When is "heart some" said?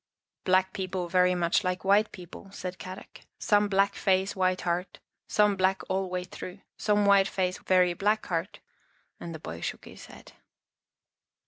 4.61-5.55